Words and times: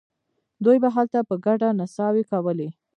دوی 0.65 0.77
به 0.83 0.89
هلته 0.95 1.19
په 1.29 1.35
ګډه 1.45 1.69
نڅاوې 1.79 2.23
کولې. 2.31 2.69